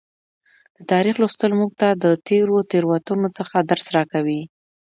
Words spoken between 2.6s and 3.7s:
تیروتنو څخه